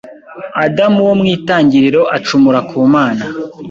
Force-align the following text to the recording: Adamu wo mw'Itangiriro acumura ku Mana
Adamu 0.65 0.99
wo 1.07 1.13
mw'Itangiriro 1.19 2.01
acumura 2.17 2.59
ku 2.69 2.77
Mana 2.93 3.23